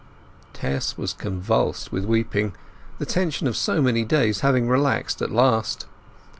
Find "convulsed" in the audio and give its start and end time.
1.13-1.91